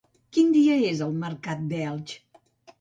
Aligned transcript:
Quin 0.37 0.47
dia 0.55 0.77
és 0.93 1.05
el 1.09 1.15
mercat 1.27 1.63
d'Elx? 1.75 2.19